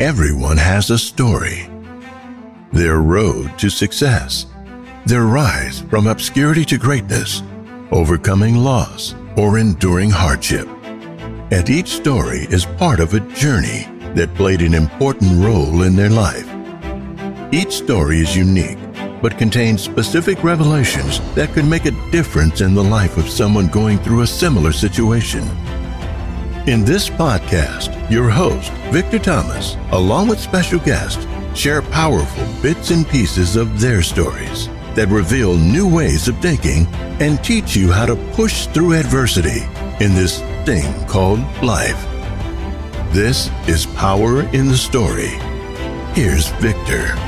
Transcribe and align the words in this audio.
Everyone 0.00 0.58
has 0.58 0.90
a 0.90 0.98
story. 0.98 1.70
Their 2.70 2.98
road 2.98 3.58
to 3.58 3.70
success, 3.70 4.44
their 5.06 5.22
rise 5.22 5.80
from 5.88 6.06
obscurity 6.06 6.66
to 6.66 6.76
greatness, 6.76 7.42
overcoming 7.90 8.56
loss, 8.56 9.14
or 9.38 9.58
enduring 9.58 10.10
hardship. 10.10 10.68
And 11.50 11.70
each 11.70 11.88
story 11.88 12.40
is 12.50 12.66
part 12.66 13.00
of 13.00 13.14
a 13.14 13.20
journey 13.20 13.88
that 14.14 14.34
played 14.34 14.60
an 14.60 14.74
important 14.74 15.42
role 15.42 15.80
in 15.84 15.96
their 15.96 16.10
life. 16.10 16.46
Each 17.50 17.72
story 17.72 18.18
is 18.18 18.36
unique, 18.36 18.78
but 19.22 19.38
contains 19.38 19.80
specific 19.82 20.44
revelations 20.44 21.20
that 21.34 21.54
could 21.54 21.64
make 21.64 21.86
a 21.86 22.10
difference 22.10 22.60
in 22.60 22.74
the 22.74 22.84
life 22.84 23.16
of 23.16 23.30
someone 23.30 23.68
going 23.68 23.96
through 24.00 24.20
a 24.20 24.26
similar 24.26 24.72
situation. 24.72 25.42
In 26.66 26.84
this 26.84 27.08
podcast, 27.08 27.94
your 28.10 28.28
host, 28.28 28.72
Victor 28.90 29.20
Thomas, 29.20 29.76
along 29.92 30.26
with 30.26 30.40
special 30.40 30.80
guests, 30.80 31.24
share 31.54 31.80
powerful 31.80 32.44
bits 32.60 32.90
and 32.90 33.08
pieces 33.08 33.54
of 33.54 33.80
their 33.80 34.02
stories 34.02 34.66
that 34.96 35.06
reveal 35.06 35.56
new 35.56 35.88
ways 35.88 36.26
of 36.26 36.36
thinking 36.40 36.88
and 37.20 37.42
teach 37.44 37.76
you 37.76 37.92
how 37.92 38.04
to 38.04 38.16
push 38.32 38.66
through 38.66 38.94
adversity 38.94 39.62
in 40.04 40.16
this 40.16 40.40
thing 40.64 41.06
called 41.06 41.38
life. 41.62 42.04
This 43.12 43.48
is 43.68 43.86
Power 43.86 44.42
in 44.52 44.66
the 44.66 44.76
Story. 44.76 45.38
Here's 46.14 46.48
Victor. 46.58 47.25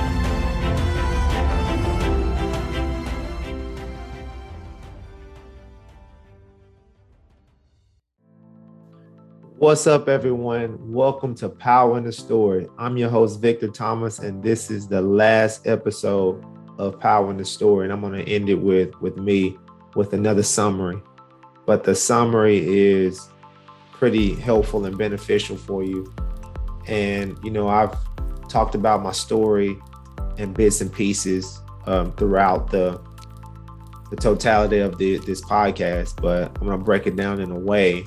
What's 9.59 9.89
up, 9.89 10.09
everyone? 10.09 10.79
Welcome 10.93 11.35
to 11.35 11.49
Power 11.49 11.99
in 11.99 12.05
the 12.05 12.13
Story. 12.13 12.69
I'm 12.79 12.97
your 12.97 13.11
host, 13.11 13.41
Victor 13.41 13.67
Thomas, 13.67 14.21
and 14.21 14.41
this 14.41 14.71
is 14.71 14.87
the 14.87 15.03
last 15.03 15.67
episode 15.67 16.45
of 16.79 17.01
Power 17.01 17.29
in 17.33 17.39
the 17.39 17.45
Story. 17.45 17.85
And 17.85 17.93
I'm 17.93 18.01
going 18.01 18.25
to 18.25 18.33
end 18.33 18.49
it 18.49 18.55
with, 18.55 18.95
with 19.01 19.17
me 19.17 19.59
with 19.97 20.13
another 20.13 20.45
summary. 20.45 21.03
But 21.67 21.83
the 21.83 21.97
summary 21.97 22.59
is 22.59 23.31
pretty 23.91 24.33
helpful 24.33 24.85
and 24.85 24.97
beneficial 24.97 25.57
for 25.57 25.83
you. 25.83 26.15
And, 26.87 27.37
you 27.43 27.51
know, 27.51 27.67
I've 27.67 27.97
talked 28.49 28.77
about 28.77 29.03
my 29.03 29.11
story 29.11 29.77
and 30.37 30.55
bits 30.55 30.81
and 30.83 30.93
pieces 30.93 31.61
um, 31.87 32.13
throughout 32.13 32.71
the 32.71 33.01
the 34.11 34.17
totality 34.17 34.79
of 34.79 34.97
the, 34.97 35.19
this 35.19 35.43
podcast, 35.43 36.23
but 36.23 36.49
I'm 36.61 36.67
going 36.67 36.79
to 36.79 36.85
break 36.85 37.07
it 37.07 37.15
down 37.15 37.41
in 37.41 37.51
a 37.51 37.59
way 37.59 38.07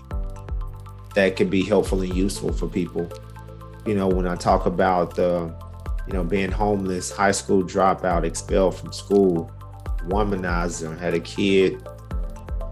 that 1.15 1.35
can 1.35 1.49
be 1.49 1.63
helpful 1.63 2.01
and 2.01 2.13
useful 2.15 2.51
for 2.51 2.67
people. 2.67 3.09
You 3.85 3.95
know, 3.95 4.07
when 4.07 4.27
I 4.27 4.35
talk 4.35 4.65
about 4.65 5.15
the, 5.15 5.53
you 6.07 6.13
know, 6.13 6.23
being 6.23 6.51
homeless, 6.51 7.11
high 7.11 7.31
school 7.31 7.63
dropout, 7.63 8.23
expelled 8.23 8.75
from 8.75 8.93
school, 8.93 9.51
womanizer, 10.07 10.97
had 10.97 11.13
a 11.13 11.19
kid 11.19 11.85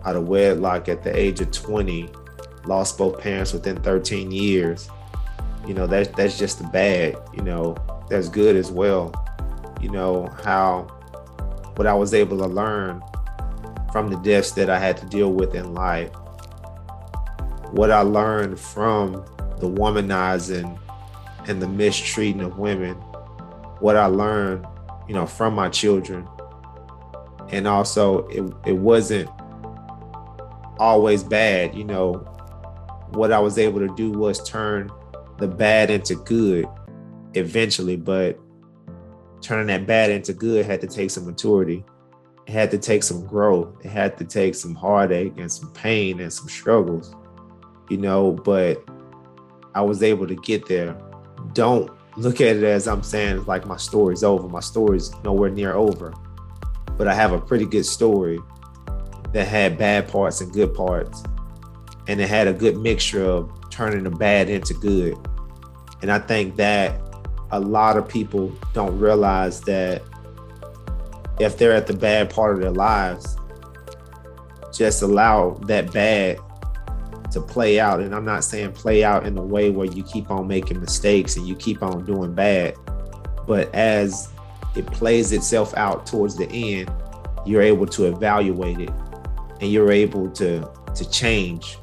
out 0.05 0.15
of 0.15 0.27
wedlock 0.27 0.87
at 0.87 1.03
the 1.03 1.15
age 1.17 1.41
of 1.41 1.51
20, 1.51 2.09
lost 2.65 2.97
both 2.97 3.19
parents 3.19 3.53
within 3.53 3.81
13 3.81 4.31
years. 4.31 4.89
You 5.67 5.73
know, 5.73 5.87
that's 5.87 6.09
that's 6.15 6.37
just 6.37 6.59
the 6.59 6.67
bad, 6.67 7.17
you 7.35 7.43
know, 7.43 7.75
that's 8.09 8.29
good 8.29 8.55
as 8.55 8.71
well. 8.71 9.13
You 9.81 9.89
know, 9.89 10.27
how 10.43 10.83
what 11.75 11.87
I 11.87 11.93
was 11.93 12.13
able 12.13 12.37
to 12.37 12.47
learn 12.47 13.01
from 13.91 14.09
the 14.09 14.17
deaths 14.17 14.51
that 14.51 14.69
I 14.69 14.79
had 14.79 14.97
to 14.97 15.05
deal 15.05 15.31
with 15.31 15.55
in 15.55 15.73
life 15.73 16.11
what 17.71 17.91
I 17.91 18.01
learned 18.01 18.59
from 18.59 19.13
the 19.59 19.69
womanizing 19.69 20.79
and 21.47 21.61
the 21.61 21.67
mistreating 21.67 22.41
of 22.41 22.57
women, 22.57 22.95
what 23.79 23.95
I 23.95 24.05
learned, 24.05 24.65
you 25.07 25.13
know, 25.13 25.25
from 25.25 25.53
my 25.53 25.69
children. 25.69 26.27
And 27.49 27.67
also 27.67 28.27
it, 28.27 28.53
it 28.65 28.77
wasn't 28.77 29.29
always 30.77 31.23
bad, 31.23 31.75
you 31.75 31.83
know, 31.83 32.13
what 33.11 33.31
I 33.31 33.39
was 33.39 33.57
able 33.57 33.79
to 33.79 33.93
do 33.95 34.11
was 34.11 34.43
turn 34.47 34.89
the 35.37 35.47
bad 35.47 35.89
into 35.89 36.15
good 36.15 36.67
eventually, 37.33 37.95
but 37.95 38.39
turning 39.41 39.67
that 39.67 39.87
bad 39.87 40.11
into 40.11 40.33
good 40.33 40.65
had 40.65 40.81
to 40.81 40.87
take 40.87 41.09
some 41.09 41.25
maturity. 41.25 41.83
It 42.45 42.51
had 42.51 42.71
to 42.71 42.77
take 42.77 43.03
some 43.03 43.25
growth. 43.25 43.73
It 43.83 43.89
had 43.89 44.17
to 44.17 44.25
take 44.25 44.55
some 44.55 44.75
heartache 44.75 45.33
and 45.37 45.51
some 45.51 45.71
pain 45.73 46.19
and 46.19 46.31
some 46.31 46.47
struggles 46.49 47.15
you 47.89 47.97
know, 47.97 48.31
but 48.31 48.83
I 49.75 49.81
was 49.81 50.03
able 50.03 50.27
to 50.27 50.35
get 50.35 50.67
there. 50.67 50.97
Don't 51.53 51.91
look 52.17 52.41
at 52.41 52.55
it 52.55 52.63
as 52.63 52.87
I'm 52.87 53.03
saying 53.03 53.45
like 53.45 53.65
my 53.65 53.77
story's 53.77 54.23
over. 54.23 54.47
My 54.47 54.59
story's 54.59 55.11
nowhere 55.23 55.49
near 55.49 55.73
over. 55.73 56.13
But 56.97 57.07
I 57.07 57.13
have 57.13 57.31
a 57.31 57.39
pretty 57.39 57.65
good 57.65 57.85
story 57.85 58.39
that 59.33 59.47
had 59.47 59.77
bad 59.77 60.07
parts 60.07 60.41
and 60.41 60.51
good 60.51 60.73
parts. 60.73 61.23
And 62.07 62.19
it 62.19 62.27
had 62.27 62.47
a 62.47 62.53
good 62.53 62.77
mixture 62.77 63.23
of 63.23 63.51
turning 63.69 64.03
the 64.03 64.09
bad 64.09 64.49
into 64.49 64.73
good. 64.73 65.15
And 66.01 66.11
I 66.11 66.19
think 66.19 66.55
that 66.57 66.99
a 67.51 67.59
lot 67.59 67.97
of 67.97 68.07
people 68.07 68.51
don't 68.73 68.97
realize 68.99 69.61
that 69.61 70.01
if 71.39 71.57
they're 71.57 71.73
at 71.73 71.87
the 71.87 71.93
bad 71.93 72.29
part 72.29 72.55
of 72.55 72.61
their 72.61 72.71
lives, 72.71 73.37
just 74.73 75.01
allow 75.01 75.51
that 75.65 75.91
bad 75.93 76.39
to 77.31 77.41
play 77.41 77.79
out. 77.79 77.99
And 77.99 78.13
I'm 78.13 78.25
not 78.25 78.43
saying 78.43 78.73
play 78.73 79.03
out 79.03 79.25
in 79.25 79.37
a 79.37 79.41
way 79.41 79.69
where 79.69 79.87
you 79.87 80.03
keep 80.03 80.31
on 80.31 80.47
making 80.47 80.79
mistakes 80.79 81.35
and 81.37 81.47
you 81.47 81.55
keep 81.55 81.83
on 81.83 82.05
doing 82.05 82.33
bad, 82.33 82.75
but 83.47 83.73
as 83.73 84.29
it 84.75 84.85
plays 84.87 85.31
itself 85.31 85.73
out 85.75 86.05
towards 86.05 86.35
the 86.35 86.49
end, 86.51 86.91
you're 87.45 87.61
able 87.61 87.87
to 87.87 88.05
evaluate 88.05 88.79
it 88.79 88.91
and 89.61 89.71
you're 89.71 89.91
able 89.91 90.29
to 90.31 90.69
to 90.95 91.09
change, 91.09 91.77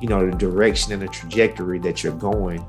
you 0.00 0.08
know, 0.08 0.28
the 0.28 0.36
direction 0.36 0.92
and 0.92 1.00
the 1.00 1.08
trajectory 1.08 1.78
that 1.78 2.02
you're 2.02 2.12
going 2.12 2.64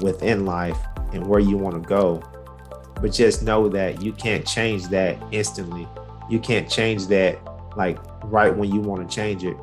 within 0.00 0.44
life 0.44 0.78
and 1.12 1.26
where 1.26 1.40
you 1.40 1.56
want 1.56 1.80
to 1.80 1.88
go. 1.88 2.22
But 3.00 3.12
just 3.12 3.42
know 3.42 3.68
that 3.68 4.02
you 4.02 4.12
can't 4.12 4.46
change 4.46 4.88
that 4.88 5.16
instantly. 5.30 5.86
You 6.28 6.40
can't 6.40 6.68
change 6.68 7.06
that 7.06 7.38
like 7.76 7.98
right 8.24 8.54
when 8.54 8.72
you 8.72 8.80
want 8.80 9.08
to 9.08 9.14
change 9.14 9.44
it 9.44 9.56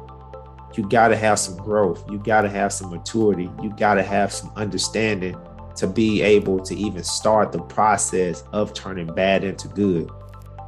you 0.77 0.87
got 0.87 1.09
to 1.09 1.15
have 1.15 1.39
some 1.39 1.57
growth. 1.57 2.03
You 2.11 2.17
got 2.19 2.41
to 2.41 2.49
have 2.49 2.73
some 2.73 2.89
maturity. 2.89 3.49
You 3.61 3.73
got 3.77 3.95
to 3.95 4.03
have 4.03 4.31
some 4.31 4.51
understanding 4.55 5.35
to 5.75 5.87
be 5.87 6.21
able 6.21 6.59
to 6.59 6.75
even 6.75 7.03
start 7.03 7.51
the 7.51 7.61
process 7.61 8.43
of 8.53 8.73
turning 8.73 9.13
bad 9.13 9.43
into 9.43 9.67
good. 9.67 10.09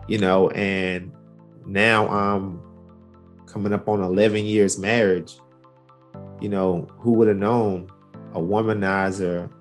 You 0.07 0.17
know, 0.19 0.49
and 0.51 1.11
now 1.65 2.07
I'm 2.07 2.61
coming 3.45 3.73
up 3.73 3.87
on 3.87 4.01
11 4.01 4.45
years 4.45 4.77
marriage. 4.77 5.37
You 6.41 6.49
know, 6.49 6.87
who 6.99 7.13
would 7.13 7.27
have 7.27 7.37
known 7.37 7.89
a 8.33 8.39
womanizer, 8.39 9.51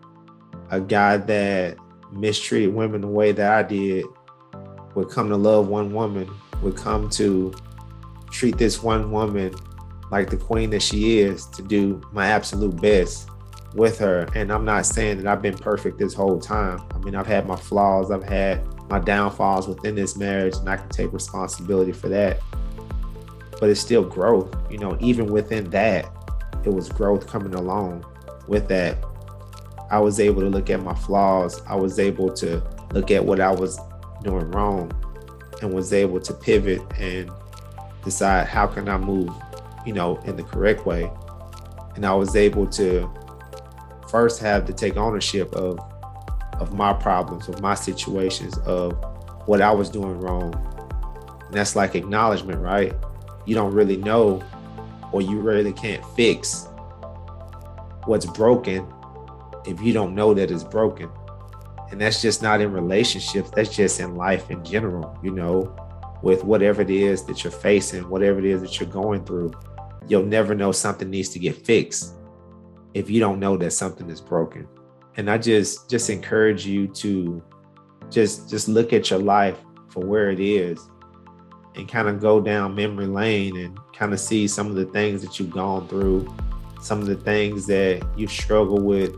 a 0.70 0.80
guy 0.80 1.16
that 1.16 1.76
mistreated 2.12 2.74
women 2.74 3.00
the 3.00 3.08
way 3.08 3.32
that 3.32 3.52
I 3.52 3.62
did, 3.62 4.04
would 4.94 5.08
come 5.10 5.28
to 5.28 5.36
love 5.36 5.68
one 5.68 5.92
woman, 5.92 6.28
would 6.62 6.76
come 6.76 7.08
to 7.10 7.54
treat 8.30 8.58
this 8.58 8.82
one 8.82 9.10
woman 9.10 9.54
like 10.10 10.30
the 10.30 10.36
queen 10.36 10.70
that 10.70 10.82
she 10.82 11.18
is 11.18 11.46
to 11.46 11.62
do 11.62 12.00
my 12.12 12.26
absolute 12.28 12.80
best 12.80 13.28
with 13.74 13.98
her. 13.98 14.26
And 14.34 14.52
I'm 14.52 14.64
not 14.64 14.86
saying 14.86 15.18
that 15.18 15.26
I've 15.26 15.42
been 15.42 15.56
perfect 15.56 15.98
this 15.98 16.14
whole 16.14 16.40
time. 16.40 16.80
I 16.94 16.98
mean, 16.98 17.14
I've 17.14 17.26
had 17.26 17.46
my 17.46 17.56
flaws, 17.56 18.10
I've 18.10 18.24
had 18.24 18.64
my 18.88 18.98
downfalls 18.98 19.68
within 19.68 19.94
this 19.94 20.16
marriage, 20.16 20.56
and 20.56 20.68
I 20.68 20.76
can 20.76 20.88
take 20.88 21.12
responsibility 21.12 21.92
for 21.92 22.08
that. 22.08 22.40
But 23.60 23.70
it's 23.70 23.80
still 23.80 24.04
growth, 24.04 24.54
you 24.70 24.78
know, 24.78 24.96
even 25.00 25.26
within 25.26 25.70
that, 25.70 26.06
it 26.64 26.70
was 26.70 26.88
growth 26.88 27.26
coming 27.26 27.54
along 27.54 28.04
with 28.48 28.68
that. 28.68 28.98
I 29.90 29.98
was 29.98 30.20
able 30.20 30.42
to 30.42 30.48
look 30.48 30.68
at 30.70 30.82
my 30.82 30.94
flaws, 30.94 31.62
I 31.68 31.76
was 31.76 31.98
able 31.98 32.32
to 32.34 32.62
look 32.92 33.10
at 33.10 33.24
what 33.24 33.40
I 33.40 33.50
was 33.50 33.78
doing 34.22 34.50
wrong, 34.50 34.90
and 35.62 35.72
was 35.72 35.92
able 35.92 36.20
to 36.20 36.34
pivot 36.34 36.82
and 36.98 37.30
decide 38.04 38.46
how 38.46 38.66
can 38.66 38.88
I 38.88 38.98
move 38.98 39.30
you 39.86 39.92
know, 39.92 40.16
in 40.24 40.36
the 40.36 40.42
correct 40.42 40.84
way. 40.84 41.10
And 41.94 42.04
I 42.04 42.12
was 42.14 42.36
able 42.36 42.66
to 42.66 43.08
first 44.10 44.40
have 44.40 44.66
to 44.66 44.72
take 44.72 44.96
ownership 44.96 45.54
of 45.54 45.78
of 46.60 46.72
my 46.72 46.92
problems, 46.92 47.48
of 47.48 47.60
my 47.60 47.74
situations, 47.74 48.56
of 48.58 48.92
what 49.46 49.60
I 49.60 49.70
was 49.72 49.90
doing 49.90 50.18
wrong. 50.20 50.54
And 51.46 51.54
that's 51.54 51.76
like 51.76 51.94
acknowledgement, 51.94 52.60
right? 52.60 52.94
You 53.44 53.54
don't 53.54 53.74
really 53.74 53.98
know 53.98 54.42
or 55.12 55.20
you 55.20 55.40
really 55.40 55.72
can't 55.72 56.04
fix 56.16 56.66
what's 58.04 58.26
broken 58.26 58.90
if 59.66 59.80
you 59.82 59.92
don't 59.92 60.14
know 60.14 60.32
that 60.34 60.50
it's 60.50 60.64
broken. 60.64 61.10
And 61.90 62.00
that's 62.00 62.22
just 62.22 62.42
not 62.42 62.60
in 62.60 62.72
relationships, 62.72 63.50
that's 63.50 63.74
just 63.74 64.00
in 64.00 64.16
life 64.16 64.50
in 64.50 64.64
general, 64.64 65.16
you 65.22 65.30
know, 65.30 65.74
with 66.22 66.42
whatever 66.42 66.82
it 66.82 66.90
is 66.90 67.24
that 67.24 67.44
you're 67.44 67.52
facing, 67.52 68.08
whatever 68.08 68.38
it 68.38 68.44
is 68.46 68.62
that 68.62 68.80
you're 68.80 68.88
going 68.88 69.24
through 69.24 69.52
you'll 70.08 70.24
never 70.24 70.54
know 70.54 70.72
something 70.72 71.10
needs 71.10 71.28
to 71.30 71.38
get 71.38 71.56
fixed 71.56 72.14
if 72.94 73.10
you 73.10 73.20
don't 73.20 73.38
know 73.38 73.56
that 73.56 73.72
something 73.72 74.08
is 74.08 74.20
broken. 74.20 74.66
And 75.16 75.30
I 75.30 75.38
just 75.38 75.88
just 75.90 76.10
encourage 76.10 76.66
you 76.66 76.88
to 76.88 77.42
just 78.10 78.48
just 78.48 78.68
look 78.68 78.92
at 78.92 79.10
your 79.10 79.18
life 79.18 79.58
for 79.88 80.04
where 80.04 80.30
it 80.30 80.40
is 80.40 80.88
and 81.74 81.88
kind 81.88 82.08
of 82.08 82.20
go 82.20 82.40
down 82.40 82.74
memory 82.74 83.06
lane 83.06 83.56
and 83.56 83.78
kind 83.92 84.12
of 84.12 84.20
see 84.20 84.48
some 84.48 84.68
of 84.68 84.76
the 84.76 84.86
things 84.86 85.22
that 85.22 85.38
you've 85.38 85.50
gone 85.50 85.86
through, 85.88 86.26
some 86.80 87.00
of 87.00 87.06
the 87.06 87.16
things 87.16 87.66
that 87.66 88.06
you 88.16 88.26
struggle 88.26 88.80
with, 88.80 89.14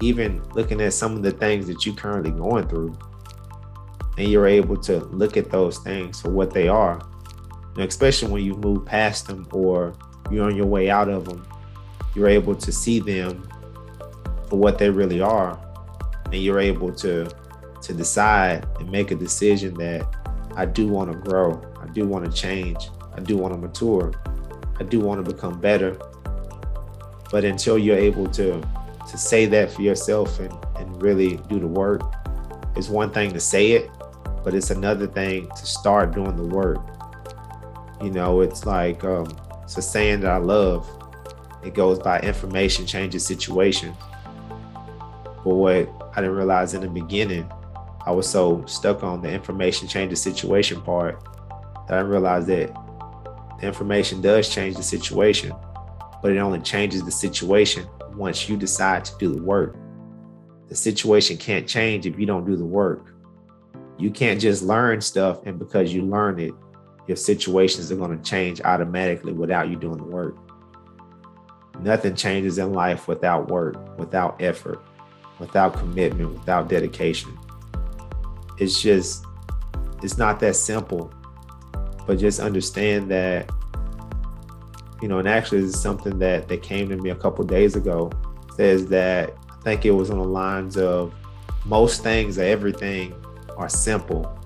even 0.00 0.42
looking 0.54 0.80
at 0.80 0.94
some 0.94 1.12
of 1.14 1.22
the 1.22 1.30
things 1.30 1.66
that 1.66 1.84
you're 1.84 1.94
currently 1.94 2.30
going 2.30 2.66
through. 2.68 2.96
And 4.18 4.28
you're 4.28 4.46
able 4.46 4.76
to 4.78 5.00
look 5.06 5.36
at 5.36 5.50
those 5.50 5.78
things 5.78 6.20
for 6.20 6.30
what 6.30 6.52
they 6.52 6.68
are, 6.68 7.00
especially 7.76 8.30
when 8.30 8.44
you 8.44 8.54
move 8.54 8.84
past 8.84 9.26
them 9.26 9.46
or 9.52 9.94
you're 10.30 10.46
on 10.46 10.56
your 10.56 10.66
way 10.66 10.90
out 10.90 11.08
of 11.08 11.24
them. 11.24 11.46
You're 12.14 12.28
able 12.28 12.54
to 12.54 12.72
see 12.72 13.00
them 13.00 13.48
for 14.48 14.56
what 14.56 14.78
they 14.78 14.90
really 14.90 15.20
are, 15.20 15.58
and 16.26 16.34
you're 16.34 16.60
able 16.60 16.92
to 16.94 17.30
to 17.82 17.94
decide 17.94 18.66
and 18.78 18.90
make 18.90 19.10
a 19.10 19.14
decision 19.14 19.74
that 19.74 20.06
I 20.54 20.66
do 20.66 20.86
want 20.88 21.10
to 21.10 21.16
grow. 21.16 21.62
I 21.80 21.86
do 21.92 22.06
want 22.06 22.24
to 22.26 22.30
change. 22.30 22.90
I 23.14 23.20
do 23.20 23.36
want 23.36 23.54
to 23.54 23.58
mature. 23.58 24.12
I 24.78 24.82
do 24.84 25.00
want 25.00 25.24
to 25.24 25.32
become 25.32 25.60
better. 25.60 25.98
But 27.30 27.44
until 27.44 27.78
you're 27.78 27.98
able 27.98 28.26
to 28.28 28.60
to 29.08 29.18
say 29.18 29.46
that 29.46 29.72
for 29.72 29.82
yourself 29.82 30.38
and, 30.38 30.52
and 30.76 31.02
really 31.02 31.36
do 31.48 31.58
the 31.58 31.66
work, 31.66 32.02
it's 32.76 32.88
one 32.88 33.10
thing 33.10 33.32
to 33.32 33.40
say 33.40 33.72
it, 33.72 33.90
but 34.44 34.54
it's 34.54 34.70
another 34.70 35.06
thing 35.06 35.48
to 35.48 35.66
start 35.66 36.14
doing 36.14 36.36
the 36.36 36.44
work. 36.44 36.78
You 38.02 38.10
know, 38.10 38.40
it's 38.40 38.64
like 38.66 39.02
um, 39.04 39.26
a 39.76 39.82
saying 39.82 40.20
that 40.20 40.30
I 40.30 40.38
love. 40.38 40.88
It 41.64 41.74
goes 41.74 41.98
by 41.98 42.20
information 42.20 42.86
changes 42.86 43.24
situations. 43.24 43.96
But 45.44 45.54
what 45.54 45.88
I 46.14 46.20
didn't 46.20 46.36
realize 46.36 46.74
in 46.74 46.80
the 46.80 46.88
beginning 46.88 47.50
I 48.06 48.12
was 48.12 48.26
so 48.26 48.64
stuck 48.66 49.02
on 49.02 49.20
the 49.20 49.30
information 49.30 49.86
changes 49.86 50.22
situation 50.22 50.80
part 50.80 51.22
that 51.86 51.98
I 51.98 52.00
realized 52.00 52.46
that 52.46 52.74
the 53.60 53.66
information 53.66 54.22
does 54.22 54.48
change 54.48 54.76
the 54.76 54.82
situation, 54.82 55.52
but 56.22 56.32
it 56.32 56.38
only 56.38 56.60
changes 56.60 57.04
the 57.04 57.10
situation 57.10 57.86
once 58.14 58.48
you 58.48 58.56
decide 58.56 59.04
to 59.04 59.18
do 59.18 59.34
the 59.34 59.42
work. 59.42 59.76
The 60.68 60.76
situation 60.76 61.36
can't 61.36 61.68
change 61.68 62.06
if 62.06 62.18
you 62.18 62.24
don't 62.24 62.46
do 62.46 62.56
the 62.56 62.64
work. 62.64 63.14
You 63.98 64.10
can't 64.10 64.40
just 64.40 64.62
learn 64.62 65.00
stuff, 65.02 65.44
and 65.44 65.58
because 65.58 65.92
you 65.92 66.02
learn 66.02 66.40
it, 66.40 66.54
your 67.10 67.16
situations 67.16 67.92
are 67.92 67.96
going 67.96 68.16
to 68.16 68.24
change 68.24 68.62
automatically 68.62 69.34
without 69.34 69.68
you 69.68 69.76
doing 69.76 69.98
the 69.98 70.04
work. 70.04 70.36
Nothing 71.80 72.14
changes 72.14 72.56
in 72.58 72.72
life 72.72 73.08
without 73.08 73.48
work, 73.48 73.98
without 73.98 74.40
effort, 74.40 74.82
without 75.38 75.74
commitment, 75.74 76.32
without 76.32 76.68
dedication 76.68 77.36
it's 78.60 78.80
just 78.80 79.24
it's 80.02 80.18
not 80.18 80.38
that 80.38 80.54
simple 80.54 81.12
but 82.06 82.18
just 82.18 82.38
understand 82.38 83.10
that 83.10 83.50
you 85.02 85.08
know 85.08 85.18
and 85.18 85.26
actually 85.26 85.58
is 85.58 85.80
something 85.80 86.18
that 86.18 86.46
that 86.46 86.62
came 86.62 86.88
to 86.88 86.96
me 86.96 87.10
a 87.10 87.14
couple 87.14 87.44
days 87.44 87.74
ago 87.74 88.10
says 88.54 88.86
that 88.86 89.34
i 89.50 89.62
think 89.62 89.84
it 89.86 89.90
was 89.90 90.10
on 90.10 90.18
the 90.18 90.24
lines 90.24 90.76
of 90.76 91.12
most 91.64 92.02
things 92.02 92.38
everything 92.38 93.14
are 93.56 93.68
simple 93.68 94.36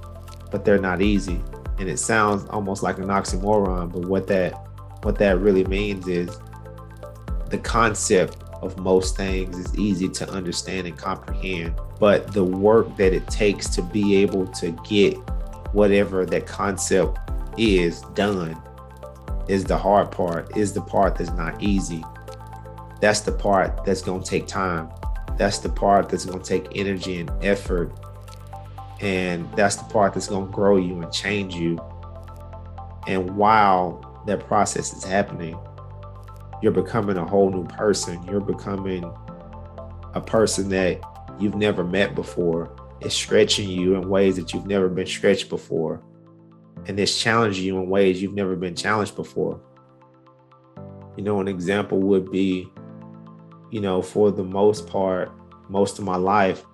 but 0.51 0.65
they're 0.65 0.79
not 0.79 1.03
easy 1.03 1.41
and 1.79 1.89
it 1.89 1.99
sounds 1.99 2.45
almost 2.51 2.83
like 2.83 2.99
an 2.99 3.07
oxymoron 3.07 3.93
but 3.93 4.07
what 4.07 4.27
that 4.27 4.53
what 5.03 5.19
that 5.19 5.39
really 5.39 5.65
means 5.65 6.09
is 6.09 6.39
the 7.51 7.59
concept 7.59 8.39
of 8.63 8.79
most 8.79 9.17
things 9.17 9.59
is 9.59 9.79
easy 9.79 10.09
to 10.09 10.29
understand 10.31 10.87
and 10.87 10.97
comprehend 10.97 11.75
but 12.01 12.33
the 12.33 12.45
work 12.45 12.97
that 12.97 13.13
it 13.13 13.27
takes 13.29 13.69
to 13.69 13.83
be 13.83 14.17
able 14.17 14.47
to 14.47 14.71
get 14.89 15.15
whatever 15.73 16.25
that 16.25 16.47
concept 16.47 17.19
is 17.59 18.03
done 18.15 18.61
is 19.49 19.65
the 19.65 19.77
hard 19.77 20.11
part, 20.11 20.57
is 20.57 20.73
the 20.73 20.81
part 20.81 21.17
that's 21.17 21.31
not 21.33 21.63
easy. 21.63 22.03
That's 23.01 23.21
the 23.21 23.33
part 23.33 23.85
that's 23.85 24.03
going 24.03 24.23
to 24.23 24.29
take 24.29 24.47
time. 24.47 24.89
That's 25.37 25.59
the 25.59 25.69
part 25.69 26.09
that's 26.09 26.25
going 26.25 26.41
to 26.41 26.45
take 26.45 26.77
energy 26.77 27.21
and 27.21 27.31
effort. 27.43 27.93
And 29.01 29.51
that's 29.53 29.77
the 29.77 29.85
part 29.85 30.15
that's 30.15 30.29
going 30.29 30.47
to 30.47 30.53
grow 30.53 30.77
you 30.77 31.03
and 31.03 31.13
change 31.13 31.55
you. 31.55 31.79
And 33.07 33.37
while 33.37 34.23
that 34.27 34.47
process 34.47 34.93
is 34.93 35.05
happening, 35.05 35.59
you're 36.63 36.73
becoming 36.73 37.17
a 37.17 37.27
whole 37.27 37.51
new 37.51 37.67
person. 37.67 38.23
You're 38.25 38.41
becoming 38.41 39.05
a 40.15 40.21
person 40.21 40.69
that 40.71 41.01
you've 41.39 41.57
never 41.57 41.85
met 41.85 42.15
before. 42.15 42.75
It's 43.01 43.15
stretching 43.15 43.69
you 43.69 43.97
in 43.97 44.09
ways 44.09 44.37
that 44.37 44.55
you've 44.55 44.67
never 44.67 44.89
been 44.89 45.07
stretched 45.07 45.49
before. 45.49 46.03
And 46.87 46.99
it's 46.99 47.21
challenging 47.21 47.65
you 47.65 47.79
in 47.79 47.89
ways 47.89 48.23
you've 48.23 48.35
never 48.35 48.57
been 48.57 48.75
challenged 48.75 49.17
before. 49.17 49.61
You 51.17 51.25
know, 51.25 51.41
an 51.41 51.49
example 51.49 52.01
would 52.01 52.31
be, 52.31 52.69
you 53.71 53.81
know, 53.81 54.01
for 54.01 54.31
the 54.31 54.45
most 54.45 54.87
part, 54.87 55.31
most 55.69 55.99
of 55.99 56.05
my 56.05 56.17
life, 56.17 56.65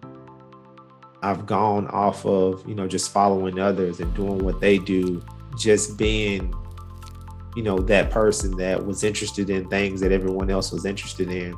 I've 1.23 1.47
gone 1.47 1.87
off 1.89 2.25
of, 2.25 2.67
you 2.67 2.75
know, 2.75 2.87
just 2.87 3.13
following 3.13 3.59
others 3.59 4.01
and 4.01 4.13
doing 4.15 4.39
what 4.39 4.61
they 4.61 4.79
do, 4.79 5.23
just 5.59 5.99
being, 5.99 6.55
you 7.55 7.63
know, 7.63 7.79
that 7.79 8.11
person 8.11 8.57
that 8.57 8.85
was 8.85 9.05
interested 9.05 9.51
in 9.51 9.69
things 9.69 10.01
that 10.01 10.13
everyone 10.13 10.51
else 10.51 10.73
was 10.73 10.85
interested 10.87 11.31
in 11.31 11.57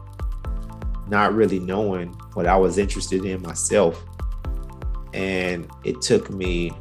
not 1.09 1.35
really 1.35 1.59
knowing 1.61 2.09
what 2.35 2.47
I 2.47 2.57
was 2.57 2.79
interested 2.79 3.25
in 3.25 3.43
myself. 3.43 4.03
And 5.13 5.69
it 5.85 6.01
took 6.01 6.31
me 6.31 6.73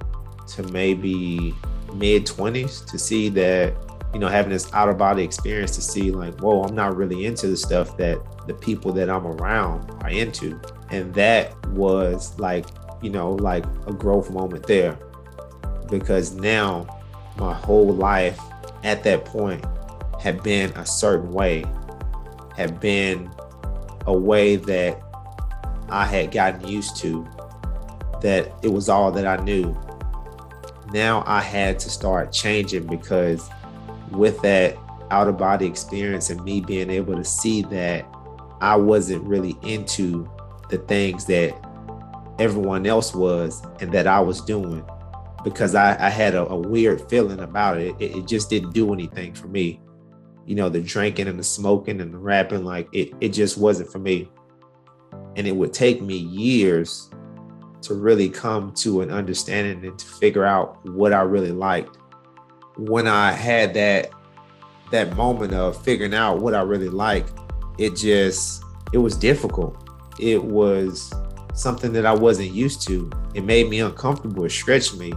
to 0.47 0.63
maybe 0.71 1.53
mid 1.93 2.25
20s 2.25 2.85
to 2.89 2.97
see 2.97 3.29
that, 3.29 3.75
you 4.13 4.19
know, 4.19 4.27
having 4.27 4.51
this 4.51 4.71
out 4.73 4.89
of 4.89 4.97
body 4.97 5.23
experience 5.23 5.75
to 5.75 5.81
see, 5.81 6.11
like, 6.11 6.39
whoa, 6.39 6.63
I'm 6.63 6.73
not 6.75 6.95
really 6.95 7.25
into 7.25 7.47
the 7.47 7.57
stuff 7.57 7.97
that 7.97 8.19
the 8.47 8.53
people 8.53 8.91
that 8.93 9.09
I'm 9.09 9.27
around 9.27 9.91
are 10.01 10.09
into. 10.09 10.59
And 10.91 11.13
that 11.15 11.65
was 11.67 12.37
like, 12.37 12.65
you 13.01 13.09
know, 13.09 13.31
like 13.31 13.65
a 13.87 13.93
growth 13.93 14.29
moment 14.29 14.67
there. 14.67 14.97
Because 15.89 16.33
now 16.33 16.85
my 17.37 17.53
whole 17.53 17.93
life 17.93 18.39
at 18.83 19.03
that 19.03 19.25
point 19.25 19.65
had 20.19 20.43
been 20.43 20.71
a 20.71 20.85
certain 20.85 21.31
way, 21.31 21.65
had 22.55 22.79
been 22.79 23.31
a 24.05 24.13
way 24.13 24.57
that 24.57 25.01
I 25.89 26.05
had 26.05 26.31
gotten 26.31 26.67
used 26.67 26.97
to, 26.97 27.27
that 28.21 28.51
it 28.61 28.71
was 28.71 28.89
all 28.89 29.11
that 29.13 29.25
I 29.25 29.43
knew. 29.43 29.75
Now 30.93 31.23
I 31.25 31.41
had 31.41 31.79
to 31.79 31.89
start 31.89 32.31
changing 32.31 32.85
because 32.87 33.49
with 34.11 34.41
that 34.41 34.77
out 35.09 35.27
of 35.27 35.37
body 35.37 35.65
experience 35.65 36.29
and 36.29 36.43
me 36.43 36.61
being 36.61 36.89
able 36.89 37.15
to 37.15 37.23
see 37.23 37.61
that 37.63 38.05
I 38.61 38.75
wasn't 38.75 39.23
really 39.23 39.57
into 39.61 40.29
the 40.71 40.79
things 40.79 41.25
that 41.25 41.53
everyone 42.39 42.87
else 42.87 43.13
was 43.13 43.61
and 43.79 43.91
that 43.91 44.07
I 44.07 44.19
was 44.19 44.41
doing 44.41 44.83
because 45.43 45.75
I, 45.75 45.91
I 46.03 46.09
had 46.09 46.33
a, 46.33 46.47
a, 46.47 46.55
weird 46.55 47.07
feeling 47.09 47.39
about 47.39 47.77
it. 47.77 47.95
it. 47.99 48.15
It 48.15 48.27
just 48.27 48.49
didn't 48.49 48.73
do 48.73 48.93
anything 48.93 49.33
for 49.33 49.47
me 49.47 49.79
you 50.45 50.55
know, 50.55 50.69
the 50.69 50.81
drinking 50.81 51.27
and 51.27 51.39
the 51.39 51.43
smoking 51.43 52.01
and 52.01 52.13
the 52.13 52.17
rapping, 52.17 52.65
like 52.65 52.87
it, 52.93 53.13
it 53.21 53.29
just 53.29 53.57
wasn't 53.57 53.91
for 53.91 53.99
me. 53.99 54.29
And 55.35 55.47
it 55.47 55.55
would 55.55 55.73
take 55.73 56.01
me 56.01 56.17
years 56.17 57.09
to 57.83 57.93
really 57.93 58.29
come 58.29 58.73
to 58.73 59.01
an 59.01 59.11
understanding 59.11 59.85
and 59.85 59.97
to 59.97 60.05
figure 60.05 60.45
out 60.45 60.85
what 60.85 61.13
I 61.13 61.21
really 61.21 61.51
liked. 61.51 61.97
When 62.77 63.07
I 63.07 63.31
had 63.31 63.73
that 63.75 64.11
that 64.91 65.15
moment 65.15 65.53
of 65.53 65.81
figuring 65.81 66.13
out 66.13 66.39
what 66.39 66.53
I 66.53 66.61
really 66.61 66.89
like, 66.89 67.27
it 67.77 67.95
just 67.95 68.63
it 68.93 68.97
was 68.97 69.15
difficult. 69.15 69.80
It 70.19 70.43
was 70.43 71.13
something 71.53 71.93
that 71.93 72.05
I 72.05 72.13
wasn't 72.13 72.51
used 72.51 72.81
to. 72.87 73.09
It 73.33 73.43
made 73.43 73.69
me 73.69 73.79
uncomfortable, 73.79 74.45
it 74.45 74.51
stretched 74.51 74.97
me. 74.97 75.13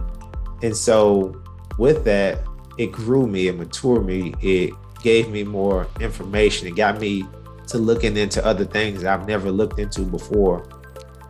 And 0.63 0.75
so 0.75 1.41
with 1.77 2.03
that, 2.05 2.43
it 2.77 2.91
grew 2.91 3.27
me, 3.27 3.47
it 3.47 3.57
matured 3.57 4.05
me, 4.05 4.33
it 4.41 4.73
gave 5.01 5.29
me 5.29 5.43
more 5.43 5.87
information. 5.99 6.67
It 6.67 6.75
got 6.75 6.99
me 6.99 7.25
to 7.67 7.77
looking 7.77 8.17
into 8.17 8.43
other 8.45 8.65
things 8.65 9.03
I've 9.03 9.27
never 9.27 9.51
looked 9.51 9.79
into 9.79 10.01
before. 10.01 10.67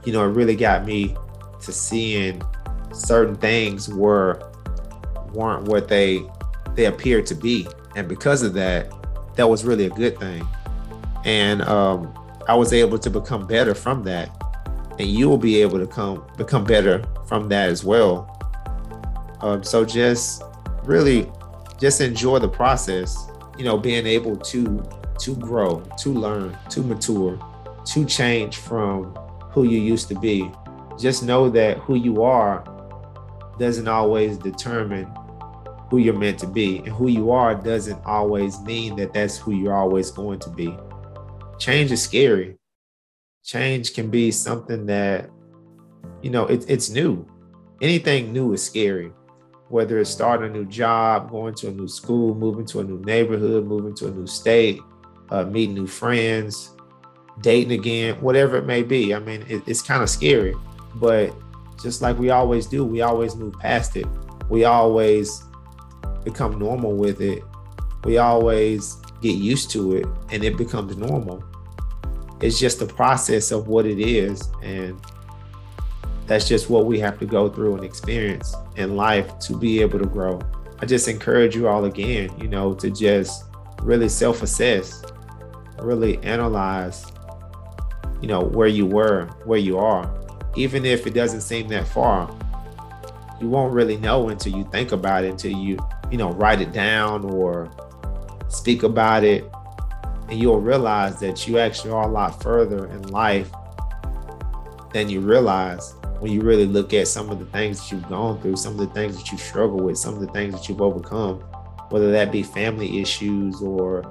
You 0.06 0.14
know, 0.14 0.24
it 0.24 0.32
really 0.32 0.56
got 0.56 0.86
me 0.86 1.16
to 1.62 1.72
seeing 1.72 2.42
certain 2.94 3.36
things 3.36 3.90
were 3.90 4.52
weren't 5.34 5.64
what 5.68 5.88
they 5.88 6.26
they 6.76 6.86
appeared 6.86 7.26
to 7.28 7.36
be. 7.36 7.68
And 7.96 8.08
because 8.08 8.44
of 8.44 8.54
that, 8.54 8.92
that 9.36 9.50
was 9.50 9.64
really 9.64 9.86
a 9.86 9.90
good 9.90 10.18
thing. 10.20 10.48
And 11.24 11.62
um, 11.64 12.14
I 12.48 12.56
was 12.56 12.74
able 12.74 13.00
to 13.00 13.10
become 13.10 13.48
better 13.48 13.74
from 13.74 14.04
that. 14.04 14.30
And 14.98 15.10
you 15.10 15.28
will 15.28 15.38
be 15.38 15.62
able 15.62 15.80
to 15.80 15.88
come 15.88 16.26
become 16.38 16.64
better 16.64 17.04
from 17.28 17.50
that 17.50 17.70
as 17.70 17.84
well. 17.84 18.32
Um, 19.42 19.64
so 19.64 19.84
just 19.84 20.42
really 20.84 21.30
just 21.80 22.00
enjoy 22.00 22.40
the 22.40 22.48
process 22.48 23.30
you 23.58 23.64
know, 23.64 23.78
being 23.78 24.06
able 24.06 24.36
to 24.36 24.84
to 25.20 25.36
grow, 25.36 25.80
to 26.00 26.10
learn, 26.10 26.58
to 26.70 26.82
mature, 26.82 27.40
to 27.86 28.06
change 28.06 28.58
from 28.58 29.16
who 29.52 29.64
you 29.64 29.80
used 29.80 30.10
to 30.10 30.16
be. 30.16 30.52
Just 31.00 31.24
know 31.24 31.50
that 31.50 31.78
who 31.78 31.96
you 31.96 32.24
are 32.24 32.64
doesn't 33.58 33.88
always 33.88 34.38
determine 34.38 35.10
who 35.90 36.00
you're 36.00 36.18
meant 36.18 36.38
to 36.40 36.48
be. 36.48 36.80
And 36.80 36.90
who 36.90 37.08
you 37.08 37.32
are 37.32 37.56
doesn't 37.56 38.04
always 38.06 38.60
mean 38.62 38.98
that 38.98 39.14
that's 39.14 39.38
who 39.38 39.54
you're 39.54 39.74
always 39.74 40.12
going 40.12 40.40
to 40.40 40.50
be. 40.50 40.78
Change 41.58 41.92
is 41.92 42.02
scary. 42.02 42.58
Change 43.44 43.94
can 43.94 44.10
be 44.10 44.32
something 44.32 44.86
that, 44.88 45.30
you 46.22 46.30
know, 46.30 46.46
it, 46.48 46.66
it's 46.70 46.90
new. 46.90 47.26
Anything 47.82 48.34
new 48.34 48.54
is 48.54 48.64
scary, 48.64 49.12
whether 49.70 50.00
it's 50.00 50.10
starting 50.10 50.50
a 50.50 50.54
new 50.54 50.66
job, 50.66 51.30
going 51.30 51.54
to 51.56 51.68
a 51.68 51.72
new 51.72 51.88
school, 51.88 52.36
moving 52.36 52.66
to 52.68 52.80
a 52.80 52.84
new 52.84 53.00
neighborhood, 53.02 53.66
moving 53.66 53.94
to 53.96 54.08
a 54.08 54.12
new 54.12 54.28
state, 54.28 54.80
uh, 55.30 55.44
meeting 55.44 55.76
new 55.76 55.88
friends, 55.88 56.72
dating 57.42 57.72
again, 57.72 58.16
whatever 58.22 58.58
it 58.58 58.66
may 58.66 58.84
be. 58.84 59.14
I 59.14 59.20
mean, 59.20 59.46
it, 59.48 59.64
it's 59.68 59.82
kind 59.82 60.02
of 60.02 60.10
scary, 60.10 60.56
but 60.96 61.34
just 61.82 62.02
like 62.02 62.18
we 62.18 62.30
always 62.30 62.66
do, 62.66 62.84
we 62.84 63.02
always 63.02 63.36
move 63.36 63.54
past 63.60 63.96
it. 63.96 64.08
We 64.50 64.66
always 64.66 65.44
become 66.24 66.58
normal 66.58 66.94
with 66.94 67.22
it. 67.22 67.44
We 68.04 68.18
always 68.18 68.98
get 69.26 69.38
used 69.38 69.72
to 69.72 69.96
it 69.96 70.06
and 70.30 70.44
it 70.44 70.56
becomes 70.56 70.96
normal. 70.98 71.44
It's 72.42 72.60
just 72.60 72.80
the 72.80 72.86
process 72.86 73.52
of 73.52 73.68
what 73.68 73.88
it 73.88 74.00
is. 74.00 74.50
And 74.62 75.02
that's 76.28 76.48
just 76.48 76.70
what 76.70 76.86
we 76.86 77.00
have 77.00 77.18
to 77.20 77.26
go 77.26 77.50
through 77.50 77.76
and 77.76 77.84
experience 77.84 78.56
in 78.76 78.96
life 78.96 79.40
to 79.40 79.58
be 79.58 79.82
able 79.82 79.98
to 80.00 80.06
grow. 80.06 80.40
I 80.80 80.86
just 80.86 81.08
encourage 81.08 81.56
you 81.56 81.68
all 81.68 81.86
again, 81.86 82.30
you 82.40 82.48
know, 82.48 82.76
to 82.76 82.92
just 82.92 83.46
really 83.82 84.10
self 84.10 84.44
assess, 84.44 85.04
really 85.80 86.20
analyze, 86.20 87.06
you 88.22 88.28
know, 88.28 88.42
where 88.42 88.68
you 88.68 88.86
were, 88.86 89.26
where 89.46 89.60
you 89.60 89.80
are. 89.80 90.14
Even 90.56 90.86
if 90.86 91.08
it 91.08 91.14
doesn't 91.16 91.42
seem 91.42 91.68
that 91.70 91.88
far, 91.88 92.30
you 93.42 93.50
won't 93.50 93.74
really 93.74 93.98
know 93.98 94.30
until 94.30 94.56
you 94.56 94.66
think 94.72 94.92
about 94.92 95.24
it, 95.24 95.32
until 95.32 95.52
you, 95.52 95.78
you 96.12 96.18
know, 96.18 96.32
write 96.34 96.62
it 96.62 96.72
down 96.72 97.26
or 97.26 97.72
speak 98.56 98.84
about 98.84 99.24
it. 99.24 99.50
And 100.30 100.40
you'll 100.40 100.62
realize 100.62 101.20
that 101.20 101.48
you 101.48 101.60
actually 101.60 101.92
are 101.92 102.04
a 102.04 102.12
lot 102.12 102.42
further 102.42 102.88
in 102.88 103.04
life 103.10 103.52
than 104.92 105.10
you 105.10 105.20
realize 105.20 105.94
when 106.20 106.32
you 106.32 106.42
really 106.42 106.66
look 106.66 106.94
at 106.94 107.08
some 107.08 107.30
of 107.30 107.38
the 107.38 107.46
things 107.46 107.80
that 107.80 107.92
you've 107.92 108.08
gone 108.10 108.42
through, 108.42 108.56
some 108.56 108.74
of 108.74 108.80
the 108.80 108.94
things 108.94 109.18
that 109.18 109.32
you 109.32 109.38
struggle 109.38 109.78
with, 109.78 109.98
some 109.98 110.14
of 110.14 110.22
the 110.22 110.28
things 110.28 110.54
that 110.54 110.68
you've 110.68 110.82
overcome, 110.82 111.40
whether 111.90 112.12
that 112.12 112.32
be 112.32 112.42
family 112.42 113.00
issues 113.00 113.62
or 113.62 114.04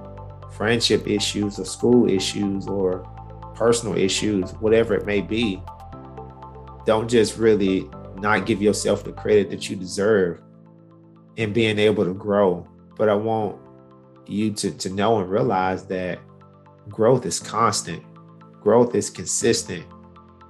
friendship 0.53 1.09
issues 1.09 1.59
or 1.59 1.65
school 1.65 2.09
issues 2.09 2.69
or 2.69 2.99
personal 3.55 3.97
issues, 3.97 4.53
whatever 4.55 4.95
it 4.95 5.07
may 5.07 5.21
be. 5.21 5.61
Don't 6.85 7.09
just 7.09 7.39
really 7.39 7.89
not 8.19 8.47
give 8.47 8.63
yourself 8.63 9.05
the 9.05 9.13
credit 9.13 9.51
that 9.51 9.69
you 9.69 9.77
deserve 9.77 10.41
in 11.37 11.53
being 11.53 11.79
able 11.79 12.05
to 12.05 12.15
grow. 12.15 12.67
But 12.97 13.09
I 13.09 13.15
want 13.15 13.59
you 14.26 14.52
to, 14.52 14.71
to 14.71 14.90
know 14.90 15.21
and 15.21 15.31
realize 15.31 15.87
that 15.87 16.19
growth 16.88 17.26
is 17.26 17.40
constant, 17.40 18.02
growth 18.61 18.95
is 18.95 19.11
consistent, 19.11 19.85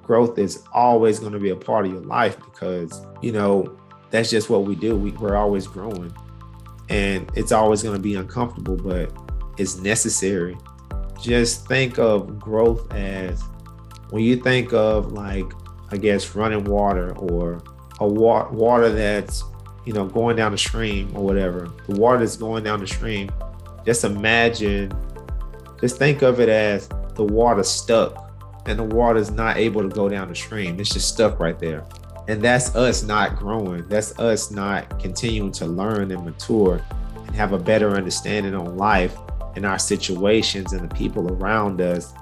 growth 0.02 0.38
is 0.38 0.62
always 0.72 1.18
going 1.18 1.32
to 1.32 1.38
be 1.38 1.50
a 1.50 1.56
part 1.56 1.86
of 1.86 1.92
your 1.92 2.02
life 2.02 2.38
because, 2.38 3.04
you 3.22 3.32
know, 3.32 3.76
that's 4.10 4.30
just 4.30 4.50
what 4.50 4.64
we 4.64 4.74
do. 4.74 4.96
We, 4.96 5.10
we're 5.12 5.36
always 5.36 5.66
growing 5.66 6.14
and 6.88 7.30
it's 7.34 7.52
always 7.52 7.82
going 7.82 7.96
to 7.96 8.02
be 8.02 8.14
uncomfortable, 8.14 8.76
but 8.76 9.12
it's 9.58 9.76
necessary. 9.76 10.56
Just 11.20 11.66
think 11.66 11.98
of 11.98 12.38
growth 12.38 12.92
as 12.92 13.42
when 14.10 14.22
you 14.22 14.36
think 14.36 14.72
of 14.72 15.12
like, 15.12 15.50
I 15.90 15.96
guess, 15.96 16.34
running 16.34 16.64
water 16.64 17.16
or 17.16 17.62
a 18.00 18.06
wa- 18.06 18.48
water 18.50 18.90
that's, 18.90 19.42
you 19.86 19.92
know, 19.92 20.06
going 20.06 20.36
down 20.36 20.52
the 20.52 20.58
stream 20.58 21.10
or 21.14 21.24
whatever. 21.24 21.70
The 21.88 21.98
water 21.98 22.18
that's 22.18 22.36
going 22.36 22.64
down 22.64 22.80
the 22.80 22.86
stream, 22.86 23.30
just 23.84 24.04
imagine, 24.04 24.92
just 25.80 25.98
think 25.98 26.22
of 26.22 26.40
it 26.40 26.48
as 26.48 26.88
the 27.14 27.24
water 27.24 27.62
stuck 27.62 28.32
and 28.66 28.78
the 28.78 28.84
water 28.84 29.18
is 29.18 29.30
not 29.30 29.56
able 29.56 29.82
to 29.82 29.88
go 29.88 30.08
down 30.08 30.28
the 30.28 30.34
stream. 30.34 30.80
It's 30.80 30.90
just 30.90 31.08
stuck 31.08 31.38
right 31.38 31.58
there. 31.58 31.84
And 32.28 32.40
that's 32.40 32.74
us 32.74 33.02
not 33.02 33.36
growing. 33.36 33.86
That's 33.88 34.18
us 34.18 34.50
not 34.50 34.98
continuing 34.98 35.52
to 35.52 35.66
learn 35.66 36.10
and 36.10 36.24
mature 36.24 36.82
and 37.16 37.36
have 37.36 37.52
a 37.52 37.58
better 37.58 37.90
understanding 37.90 38.54
on 38.54 38.76
life 38.78 39.14
and 39.56 39.66
our 39.66 39.78
situations 39.78 40.72
and 40.72 40.88
the 40.88 40.94
people 40.94 41.30
around 41.34 41.80
us 41.82 42.14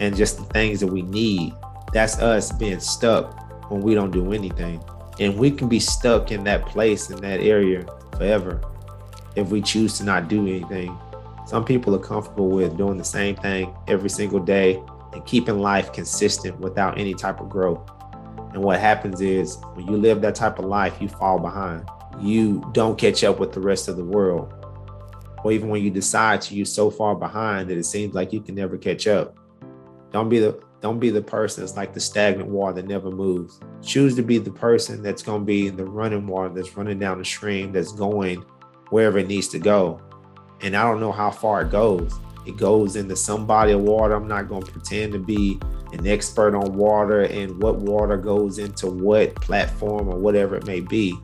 and 0.00 0.16
just 0.16 0.38
the 0.38 0.44
things 0.44 0.80
that 0.80 0.88
we 0.88 1.02
need. 1.02 1.54
That's 1.92 2.18
us 2.18 2.50
being 2.50 2.80
stuck 2.80 3.70
when 3.70 3.80
we 3.80 3.94
don't 3.94 4.10
do 4.10 4.32
anything. 4.32 4.82
And 5.20 5.38
we 5.38 5.52
can 5.52 5.68
be 5.68 5.78
stuck 5.78 6.32
in 6.32 6.42
that 6.44 6.66
place, 6.66 7.10
in 7.10 7.20
that 7.20 7.40
area 7.40 7.86
forever 8.16 8.60
if 9.36 9.50
we 9.50 9.60
choose 9.62 9.96
to 9.98 10.04
not 10.04 10.28
do 10.28 10.40
anything. 10.40 10.98
Some 11.46 11.64
people 11.64 11.94
are 11.94 12.00
comfortable 12.00 12.48
with 12.48 12.76
doing 12.76 12.98
the 12.98 13.04
same 13.04 13.36
thing 13.36 13.72
every 13.86 14.10
single 14.10 14.40
day 14.40 14.82
and 15.12 15.24
keeping 15.24 15.60
life 15.60 15.92
consistent 15.92 16.58
without 16.58 16.98
any 16.98 17.14
type 17.14 17.40
of 17.40 17.48
growth. 17.48 17.88
And 18.52 18.64
what 18.64 18.80
happens 18.80 19.20
is 19.20 19.58
when 19.74 19.86
you 19.86 19.96
live 19.96 20.22
that 20.22 20.34
type 20.34 20.58
of 20.58 20.64
life, 20.64 21.00
you 21.00 21.08
fall 21.08 21.38
behind. 21.38 21.88
You 22.18 22.68
don't 22.72 22.98
catch 22.98 23.22
up 23.22 23.38
with 23.38 23.52
the 23.52 23.60
rest 23.60 23.86
of 23.86 23.96
the 23.96 24.04
world. 24.04 24.52
Or 25.44 25.52
even 25.52 25.68
when 25.68 25.82
you 25.82 25.90
decide 25.90 26.40
to, 26.42 26.54
you're 26.54 26.64
so 26.64 26.90
far 26.90 27.14
behind 27.14 27.70
that 27.70 27.78
it 27.78 27.84
seems 27.84 28.14
like 28.14 28.32
you 28.32 28.40
can 28.40 28.54
never 28.54 28.76
catch 28.76 29.06
up. 29.06 29.36
Don't 30.12 30.28
be 30.28 30.38
the 30.38 30.60
don't 30.80 30.98
be 30.98 31.10
the 31.10 31.22
person 31.22 31.62
that's 31.62 31.76
like 31.76 31.94
the 31.94 32.00
stagnant 32.00 32.48
water 32.48 32.74
that 32.74 32.86
never 32.86 33.10
moves. 33.10 33.60
Choose 33.82 34.14
to 34.16 34.22
be 34.22 34.38
the 34.38 34.50
person 34.50 35.02
that's 35.02 35.22
going 35.22 35.40
to 35.40 35.44
be 35.44 35.66
in 35.66 35.76
the 35.76 35.84
running 35.84 36.26
water 36.26 36.48
that's 36.54 36.76
running 36.76 36.98
down 36.98 37.18
the 37.18 37.24
stream, 37.24 37.72
that's 37.72 37.92
going 37.92 38.44
wherever 38.90 39.18
it 39.18 39.28
needs 39.28 39.48
to 39.48 39.58
go. 39.58 40.00
And 40.60 40.76
I 40.76 40.82
don't 40.82 41.00
know 41.00 41.12
how 41.12 41.30
far 41.30 41.62
it 41.62 41.70
goes. 41.70 42.18
It 42.46 42.56
goes 42.56 42.96
into 42.96 43.16
some 43.16 43.46
body 43.46 43.72
of 43.72 43.80
water. 43.80 44.14
I'm 44.14 44.28
not 44.28 44.48
going 44.48 44.62
to 44.62 44.72
pretend 44.72 45.12
to 45.12 45.18
be 45.18 45.58
an 45.92 46.06
expert 46.06 46.54
on 46.54 46.74
water 46.74 47.22
and 47.22 47.60
what 47.62 47.76
water 47.76 48.16
goes 48.16 48.58
into 48.58 48.86
what 48.86 49.34
platform 49.36 50.08
or 50.08 50.18
whatever 50.18 50.56
it 50.56 50.66
may 50.66 50.80
be. 50.80 51.16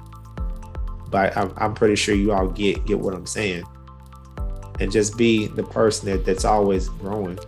But 1.11 1.37
I'm, 1.37 1.53
I'm 1.57 1.75
pretty 1.75 1.97
sure 1.97 2.15
you 2.15 2.33
all 2.33 2.49
get 2.49 2.85
get 2.87 2.99
what 2.99 3.15
I'm 3.15 3.27
saying. 3.27 3.65
And 4.81 4.91
just 4.91 5.17
be 5.17 5.47
the 5.47 5.63
person 5.63 6.09
that, 6.09 6.25
that's 6.25 6.45
always 6.45 6.89
growing. 6.89 7.39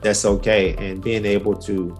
That's 0.00 0.24
okay. 0.24 0.74
And 0.76 1.02
being 1.02 1.26
able 1.26 1.54
to 1.56 1.98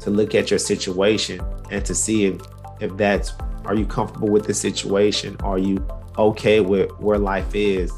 to 0.00 0.10
look 0.10 0.34
at 0.34 0.50
your 0.50 0.58
situation 0.58 1.40
and 1.70 1.84
to 1.84 1.94
see 1.94 2.26
if 2.26 2.40
if 2.80 2.96
that's 2.96 3.32
are 3.64 3.74
you 3.74 3.86
comfortable 3.86 4.28
with 4.28 4.46
the 4.46 4.54
situation? 4.54 5.36
Are 5.40 5.58
you 5.58 5.86
okay 6.18 6.60
with 6.60 6.90
where 7.00 7.18
life 7.18 7.54
is? 7.54 7.92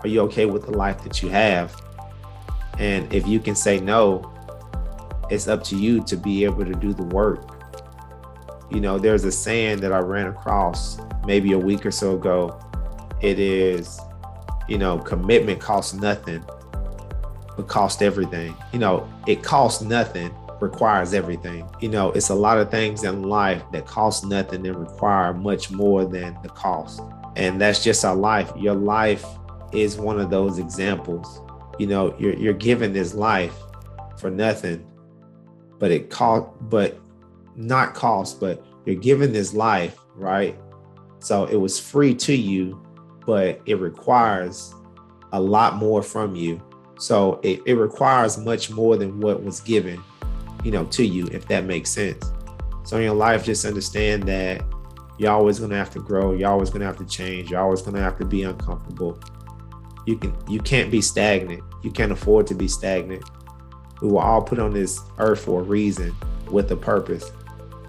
Are 0.00 0.08
you 0.08 0.20
okay 0.22 0.46
with 0.46 0.66
the 0.66 0.72
life 0.72 1.02
that 1.04 1.22
you 1.22 1.28
have? 1.28 1.74
And 2.78 3.12
if 3.12 3.26
you 3.26 3.40
can 3.40 3.54
say 3.54 3.80
no, 3.80 4.32
it's 5.30 5.48
up 5.48 5.64
to 5.64 5.76
you 5.76 6.02
to 6.04 6.16
be 6.16 6.44
able 6.44 6.64
to 6.64 6.72
do 6.72 6.92
the 6.92 7.02
work. 7.02 7.56
You 8.70 8.80
know, 8.80 8.98
there's 8.98 9.24
a 9.24 9.32
saying 9.32 9.80
that 9.80 9.92
I 9.92 9.98
ran 9.98 10.26
across 10.26 10.98
maybe 11.26 11.52
a 11.52 11.58
week 11.58 11.84
or 11.84 11.90
so 11.90 12.14
ago. 12.14 12.60
It 13.20 13.38
is, 13.38 13.98
you 14.68 14.78
know, 14.78 14.98
commitment 14.98 15.60
costs 15.60 15.94
nothing, 15.94 16.44
but 17.56 17.66
costs 17.66 18.02
everything. 18.02 18.54
You 18.72 18.78
know, 18.78 19.08
it 19.26 19.42
costs 19.42 19.82
nothing, 19.82 20.32
requires 20.60 21.14
everything. 21.14 21.68
You 21.80 21.88
know, 21.88 22.12
it's 22.12 22.28
a 22.28 22.34
lot 22.34 22.58
of 22.58 22.70
things 22.70 23.04
in 23.04 23.22
life 23.22 23.62
that 23.72 23.86
cost 23.86 24.24
nothing 24.24 24.66
and 24.66 24.76
require 24.76 25.34
much 25.34 25.70
more 25.70 26.04
than 26.04 26.38
the 26.42 26.48
cost. 26.50 27.00
And 27.38 27.60
that's 27.60 27.82
just 27.82 28.04
our 28.04 28.16
life. 28.16 28.52
Your 28.56 28.74
life 28.74 29.24
is 29.72 29.96
one 29.96 30.20
of 30.20 30.28
those 30.28 30.58
examples. 30.58 31.40
You 31.78 31.86
know, 31.86 32.14
you're 32.18 32.34
you're 32.34 32.52
given 32.52 32.92
this 32.92 33.14
life 33.14 33.54
for 34.18 34.30
nothing, 34.30 34.84
but 35.78 35.90
it 35.90 36.10
cost, 36.10 36.48
but 36.62 36.98
not 37.54 37.94
cost, 37.94 38.40
but 38.40 38.64
you're 38.84 38.96
given 38.96 39.32
this 39.32 39.54
life, 39.54 39.98
right? 40.14 40.58
So 41.20 41.44
it 41.46 41.56
was 41.56 41.78
free 41.78 42.14
to 42.16 42.34
you, 42.34 42.84
but 43.24 43.60
it 43.66 43.78
requires 43.78 44.74
a 45.32 45.40
lot 45.40 45.76
more 45.76 46.02
from 46.02 46.34
you. 46.34 46.62
So 46.98 47.40
it, 47.44 47.60
it 47.66 47.74
requires 47.74 48.38
much 48.38 48.70
more 48.70 48.96
than 48.96 49.20
what 49.20 49.42
was 49.42 49.60
given, 49.60 50.02
you 50.64 50.72
know, 50.72 50.84
to 50.86 51.04
you, 51.04 51.28
if 51.30 51.46
that 51.48 51.64
makes 51.64 51.90
sense. 51.90 52.32
So 52.84 52.96
in 52.96 53.04
your 53.04 53.14
life, 53.14 53.44
just 53.44 53.64
understand 53.64 54.24
that 54.24 54.64
you're 55.18 55.32
always 55.32 55.58
gonna 55.58 55.76
have 55.76 55.90
to 55.90 56.00
grow, 56.00 56.32
you're 56.32 56.48
always 56.50 56.70
gonna 56.70 56.86
have 56.86 56.98
to 56.98 57.06
change, 57.06 57.50
you're 57.50 57.60
always 57.60 57.82
gonna 57.82 58.00
have 58.00 58.18
to 58.18 58.24
be 58.24 58.44
uncomfortable. 58.44 59.18
You 60.06 60.16
can 60.16 60.34
you 60.48 60.60
can't 60.60 60.90
be 60.90 61.00
stagnant. 61.02 61.62
You 61.82 61.90
can't 61.90 62.12
afford 62.12 62.46
to 62.48 62.54
be 62.54 62.68
stagnant. 62.68 63.24
We 64.00 64.08
were 64.08 64.22
all 64.22 64.42
put 64.42 64.58
on 64.58 64.72
this 64.72 65.00
earth 65.18 65.40
for 65.44 65.60
a 65.60 65.64
reason 65.64 66.14
with 66.50 66.70
a 66.72 66.76
purpose. 66.76 67.30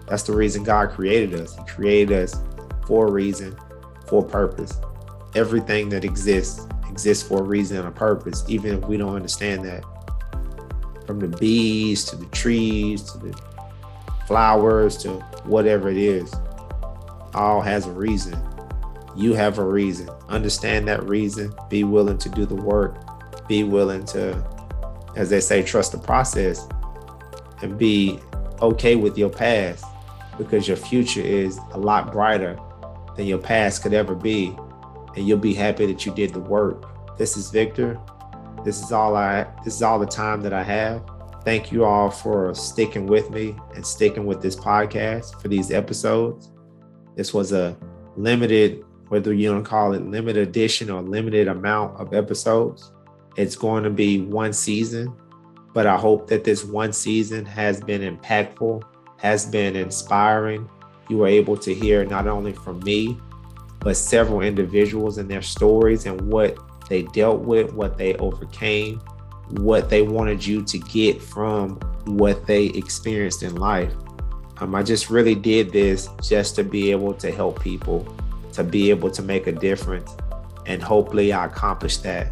That's 0.08 0.24
the 0.24 0.34
reason 0.36 0.64
God 0.64 0.92
created 0.92 1.40
us. 1.40 1.56
He 1.56 1.64
created 1.66 2.24
us 2.24 2.42
for 2.88 3.08
a 3.08 3.12
reason, 3.12 3.56
for 4.08 4.26
a 4.26 4.28
purpose. 4.28 4.78
Everything 5.36 5.90
that 5.90 6.04
exists 6.04 6.66
exists 6.90 7.28
for 7.28 7.40
a 7.40 7.44
reason 7.44 7.78
and 7.78 7.88
a 7.88 7.92
purpose, 7.92 8.44
even 8.48 8.80
if 8.80 8.86
we 8.90 8.98
don't 8.98 9.16
understand 9.16 9.64
that. 9.66 9.84
from 11.06 11.20
the 11.20 11.28
bees 11.40 12.06
to 12.06 12.16
the 12.16 12.26
trees 12.28 13.02
to 13.04 13.18
the 13.18 13.40
flowers 14.28 14.98
to 14.98 15.10
whatever 15.46 15.90
it 15.90 15.98
is, 15.98 16.34
all 17.34 17.62
has 17.62 17.86
a 17.88 17.92
reason. 17.92 18.38
You 19.16 19.34
have 19.34 19.58
a 19.58 19.66
reason. 19.66 20.10
Understand 20.28 20.88
that 20.88 21.04
reason. 21.04 21.54
Be 21.70 21.84
willing 21.84 22.18
to 22.20 22.30
do 22.30 22.46
the 22.46 22.56
work. 22.56 23.48
Be 23.48 23.64
willing 23.64 24.06
to, 24.06 24.44
as 25.16 25.30
they 25.30 25.40
say, 25.40 25.64
trust 25.64 25.92
the 25.92 25.98
process 25.98 26.68
and 27.62 27.78
be 27.78 28.20
okay 28.62 28.96
with 28.96 29.18
your 29.18 29.30
past 29.30 29.84
because 30.38 30.68
your 30.68 30.78
future 30.78 31.22
is 31.22 31.60
a 31.72 31.78
lot 31.78 32.12
brighter 32.12 32.58
than 33.16 33.26
your 33.26 33.40
past 33.40 33.84
could 33.84 33.94
ever 33.94 34.16
be. 34.16 34.56
And 35.16 35.28
you'll 35.28 35.40
be 35.40 35.54
happy 35.54 35.86
that 35.88 36.06
you 36.06 36.14
did 36.14 36.34
the 36.34 36.40
work. 36.40 37.18
This 37.18 37.36
is 37.36 37.50
Victor. 37.50 38.00
This 38.64 38.82
is 38.82 38.92
all 38.92 39.16
I 39.16 39.48
this 39.64 39.76
is 39.76 39.82
all 39.82 40.00
the 40.00 40.06
time 40.06 40.42
that 40.42 40.54
I 40.54 40.64
have. 40.64 41.04
Thank 41.44 41.72
you 41.72 41.84
all 41.84 42.10
for 42.10 42.54
sticking 42.54 43.08
with 43.08 43.30
me 43.30 43.56
and 43.76 43.86
sticking 43.86 44.26
with 44.26 44.42
this 44.42 44.56
podcast 44.56 45.42
for 45.42 45.48
these 45.48 45.72
episodes. 45.72 46.52
This 47.16 47.34
was 47.34 47.52
a 47.52 47.78
limited, 48.16 48.84
whether 49.10 49.34
you 49.34 49.52
want 49.52 49.66
to 49.66 49.70
call 49.70 49.94
it 49.94 50.06
limited 50.06 50.48
edition 50.48 50.90
or 50.90 51.02
limited 51.02 51.48
amount 51.48 52.00
of 52.00 52.14
episodes. 52.14 52.92
It's 53.36 53.56
going 53.56 53.84
to 53.84 53.90
be 53.90 54.22
one 54.22 54.54
season, 54.54 55.14
but 55.74 55.88
I 55.88 55.98
hope 55.98 56.28
that 56.28 56.44
this 56.44 56.64
one 56.64 56.94
season 56.94 57.46
has 57.46 57.82
been 57.82 58.02
impactful, 58.02 58.84
has 59.18 59.46
been 59.46 59.76
inspiring. 59.76 60.70
You 61.10 61.18
were 61.18 61.28
able 61.28 61.58
to 61.58 61.74
hear 61.74 62.06
not 62.06 62.28
only 62.28 62.54
from 62.54 62.80
me, 62.82 63.18
but 63.80 63.96
several 63.96 64.42
individuals 64.42 65.18
and 65.18 65.30
their 65.30 65.42
stories 65.42 66.06
and 66.06 66.20
what 66.22 66.58
they 66.90 67.04
dealt 67.04 67.42
with, 67.42 67.74
what 67.74 67.98
they 67.98 68.16
overcame, 68.16 69.00
what 69.52 69.90
they 69.90 70.02
wanted 70.02 70.46
you 70.46 70.64
to 70.64 70.78
get 70.80 71.22
from 71.22 71.80
what 72.06 72.46
they 72.46 72.66
experienced 72.66 73.44
in 73.44 73.56
life. 73.56 73.94
Um, 74.60 74.76
I 74.76 74.84
just 74.84 75.10
really 75.10 75.36
did 75.36 75.72
this 75.72 76.10
just 76.22 76.56
to 76.56 76.64
be 76.64 76.92
able 76.92 77.14
to 77.16 77.32
help 77.32 77.62
people, 77.62 78.06
to 78.54 78.64
be 78.64 78.90
able 78.90 79.10
to 79.12 79.22
make 79.22 79.48
a 79.48 79.52
difference, 79.52 80.16
and 80.66 80.84
hopefully 80.84 81.32
I 81.32 81.46
accomplished 81.46 82.04
that. 82.04 82.32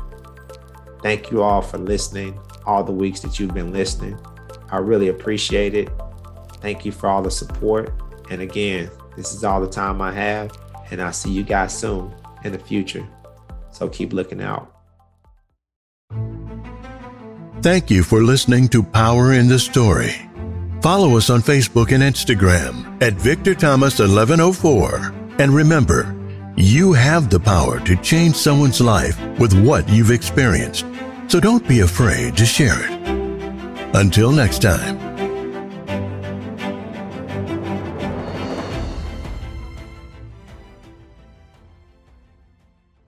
Thank 1.01 1.31
you 1.31 1.41
all 1.41 1.61
for 1.61 1.77
listening, 1.77 2.37
all 2.65 2.83
the 2.83 2.91
weeks 2.91 3.21
that 3.21 3.39
you've 3.39 3.53
been 3.53 3.71
listening. 3.71 4.19
I 4.69 4.77
really 4.77 5.07
appreciate 5.07 5.73
it. 5.73 5.89
Thank 6.59 6.85
you 6.85 6.91
for 6.91 7.07
all 7.07 7.21
the 7.21 7.31
support. 7.31 7.93
And 8.29 8.41
again, 8.41 8.89
this 9.15 9.33
is 9.33 9.45
all 9.45 9.61
the 9.61 9.69
time 9.69 10.01
I 10.01 10.11
have, 10.11 10.51
and 10.91 11.01
I'll 11.01 11.13
see 11.13 11.31
you 11.31 11.43
guys 11.43 11.77
soon 11.77 12.13
in 12.43 12.51
the 12.51 12.59
future. 12.59 13.07
So 13.71 13.87
keep 13.87 14.11
looking 14.11 14.41
out. 14.41 14.73
Thank 17.61 17.89
you 17.89 18.03
for 18.03 18.21
listening 18.21 18.67
to 18.69 18.83
Power 18.83 19.33
in 19.33 19.47
the 19.47 19.59
Story. 19.59 20.26
Follow 20.81 21.17
us 21.17 21.29
on 21.29 21.41
Facebook 21.41 21.91
and 21.91 22.03
Instagram 22.03 23.01
at 23.01 23.13
Victor 23.13 23.55
Thomas 23.55 23.99
1104. 23.99 25.13
And 25.39 25.53
remember, 25.53 26.15
you 26.55 26.93
have 26.93 27.29
the 27.29 27.39
power 27.39 27.79
to 27.81 27.95
change 27.97 28.35
someone's 28.35 28.79
life 28.79 29.19
with 29.39 29.53
what 29.65 29.87
you've 29.89 30.11
experienced. 30.11 30.85
So 31.27 31.39
don't 31.39 31.67
be 31.67 31.81
afraid 31.81 32.37
to 32.37 32.45
share 32.45 32.77
it. 32.79 33.95
Until 33.95 34.31
next 34.31 34.61
time. 34.61 35.06